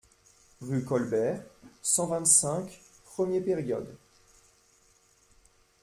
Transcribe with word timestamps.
Rue 0.61 0.83
Colbert, 0.83 1.43
cent 1.83 2.07
vingt-cinq 2.07 2.81
premier 3.05 3.39
période. 3.39 3.95